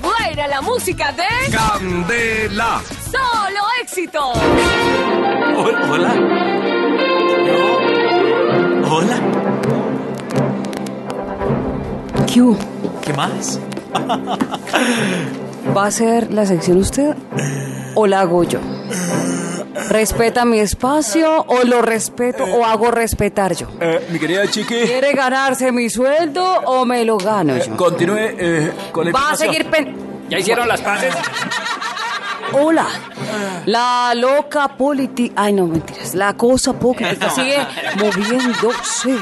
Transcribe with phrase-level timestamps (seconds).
[0.00, 2.80] buena la música de Candela.
[3.10, 4.38] Solo Éxitos.
[5.88, 6.14] Hola.
[7.46, 7.80] Yo.
[8.90, 9.20] Hola.
[12.26, 12.56] ¿Qué?
[13.02, 13.60] ¿Qué más?
[15.76, 17.14] ¿Va a hacer la sección usted
[17.94, 18.60] o la hago yo?
[19.88, 23.68] ¿Respeta mi espacio o lo respeto o hago respetar yo?
[23.80, 27.76] Eh, mi querida Chiqui, ¿Quiere ganarse mi sueldo o me lo gano yo?
[27.76, 29.96] continúe eh, con la ¿Va a seguir pen...
[30.28, 31.14] ¿Ya hicieron las paces?
[32.52, 32.86] Hola.
[33.66, 35.34] La loca política...
[35.36, 36.14] Ay, no, mentiras.
[36.14, 37.58] La cosa política sigue
[37.96, 39.16] moviéndose.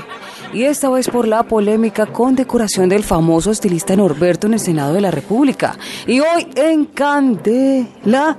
[0.52, 5.00] Y esta vez por la polémica condecoración del famoso estilista Norberto en el Senado de
[5.00, 5.76] la República.
[6.06, 8.36] Y hoy en Candela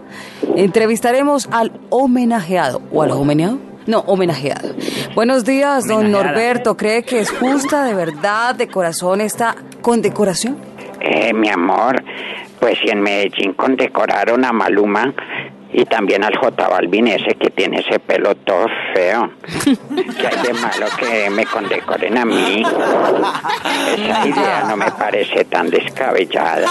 [0.57, 2.81] entrevistaremos al homenajeado.
[2.91, 3.59] ¿O al homenajeado?
[3.87, 4.75] No, homenajeado.
[5.15, 6.27] Buenos días, don Homenajeada.
[6.27, 6.77] Norberto.
[6.77, 10.57] ¿Cree que es justa de verdad, de corazón, esta condecoración?
[10.99, 12.03] Eh, mi amor,
[12.59, 15.13] pues si en Medellín condecoraron a Maluma
[15.73, 19.31] y también al J Balvin ese que tiene ese pelo todo feo.
[20.19, 22.63] ¿Qué hay de malo que me condecoren a mí?
[23.93, 26.67] Esa idea no me parece tan descabellada.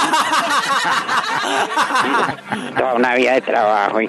[2.76, 4.08] Toda una vida de trabajo y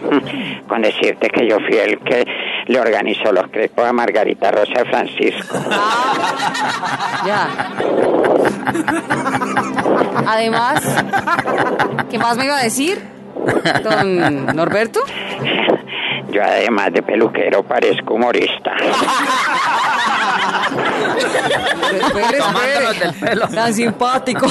[0.68, 2.26] con decirte que yo fui el que
[2.68, 5.58] le organizó los crepos a Margarita Rosa Francisco.
[7.26, 7.48] Ya.
[10.28, 10.84] Además,
[12.10, 13.21] ¿qué más me iba a decir?
[13.84, 15.02] Don Norberto.
[16.32, 18.72] Yo además de peluquero parezco humorista.
[22.14, 23.48] Del pelo.
[23.48, 24.48] Tan simpático.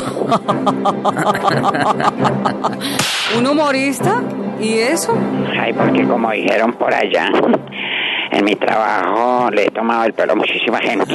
[3.39, 4.23] ¿Un humorista?
[4.61, 5.17] ¿Y eso?
[5.59, 7.31] Ay, porque como dijeron por allá,
[8.41, 11.15] en mi trabajo le he tomado el pelo a muchísima gente.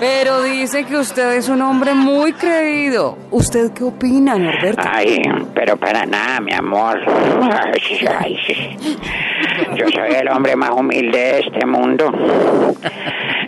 [0.00, 3.16] Pero dice que usted es un hombre muy creído.
[3.30, 4.82] ¿Usted qué opina, Norberto?
[4.86, 5.22] Ay,
[5.54, 7.00] pero para nada, mi amor.
[7.42, 8.36] Ay, ay,
[9.74, 12.12] Yo soy el hombre más humilde de este mundo.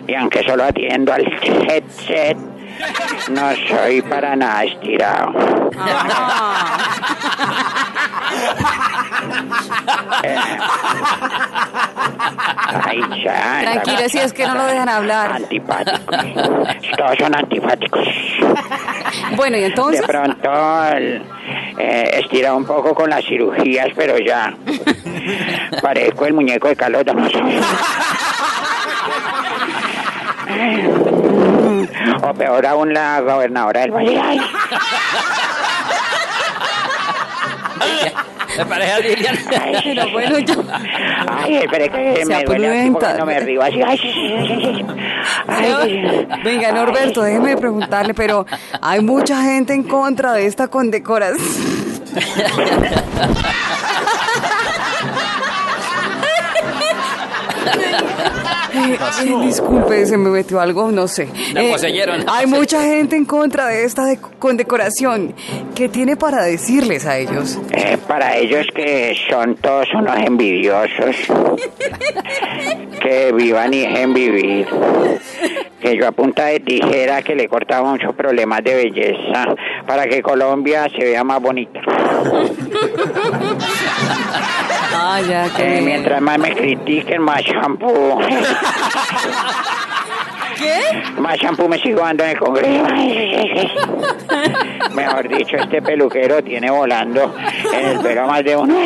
[0.07, 1.25] Y aunque solo atiendo al
[1.69, 2.37] headset,
[3.29, 5.33] no soy para nada estirado.
[5.77, 6.77] Ah.
[12.91, 13.59] Ay, ya.
[13.61, 15.31] Tranquila, si es que no lo dejan hablar.
[15.33, 16.15] Antipáticos.
[16.97, 18.07] Todos son antipáticos.
[19.35, 20.01] Bueno, ¿y De entonces?
[20.05, 20.51] pronto
[20.95, 21.21] el,
[21.77, 24.53] eh, estira un poco con las cirugías, pero ya
[25.81, 27.39] parezco el muñeco de Carlos Damaso.
[32.23, 34.21] O peor aún la gobernadora del Valle.
[38.61, 39.37] Ay, ¿Me parece a Lilian?
[39.83, 40.63] Pero bueno, yo...
[41.27, 43.81] ay, espere que Se me duele aquí porque no me río así.
[43.81, 44.85] Ay, sí, sí, sí, sí.
[45.47, 48.45] Ay, Venga, Norberto, déjeme preguntarle, pero
[48.81, 51.39] hay mucha gente en contra de esta condecoración.
[58.93, 61.27] Eh, disculpe, se me metió algo, no sé.
[61.53, 65.33] La Eh, poseyeron, la hay mucha gente en contra de esta de- condecoración.
[65.75, 67.59] ¿Qué tiene para decirles a ellos?
[67.71, 71.15] Eh, para ellos que son todos unos envidiosos,
[73.01, 74.67] que vivan y dejen vivir,
[75.81, 79.45] que yo a punta de tijera que le cortaba muchos problemas de belleza
[79.87, 81.79] para que Colombia se vea más bonita.
[85.21, 88.19] Ah, ya, Eh, mientras más me critiquen, más shampoo.
[90.57, 90.79] ¿Qué?
[91.19, 92.83] Más shampoo me sigo dando en el Congreso.
[94.95, 97.33] Mejor dicho, este peluquero tiene volando
[97.73, 98.75] en el pelo más de uno.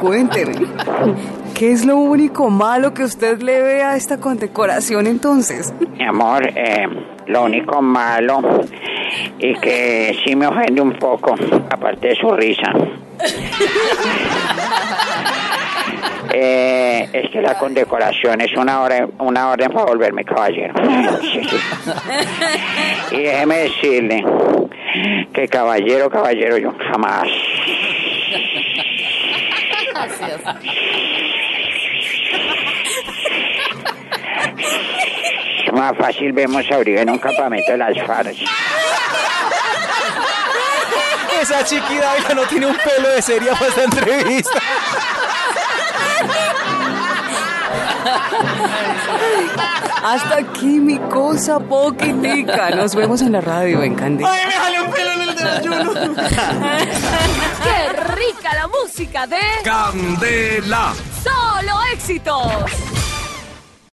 [0.00, 0.54] Cuénteme.
[1.54, 5.72] ¿Qué es lo único malo que usted le ve a esta condecoración entonces?
[5.96, 6.86] Mi amor, eh,
[7.26, 8.40] lo único malo
[9.38, 11.34] y que sí me ofende un poco,
[11.70, 12.72] aparte de su risa,
[16.32, 20.74] eh, es que la condecoración es una orden, una orden para volverme caballero.
[21.20, 21.56] Sí, sí.
[23.12, 24.24] Y déjeme decirle
[25.32, 27.28] que caballero, caballero, yo jamás.
[35.72, 38.36] Más fácil vemos a Uribe en un campamento de las FARC.
[41.40, 44.58] Esa chiqui Dávila no tiene un pelo de seria para esta entrevista.
[50.02, 52.70] Hasta aquí mi cosa poquitica.
[52.70, 54.32] Nos vemos en la radio en Candela.
[54.32, 55.92] ¡Ay, me salió un pelo en el desayuno!
[57.64, 60.94] ¡Qué rica la música de Candela.
[61.22, 62.95] Solo Éxitos!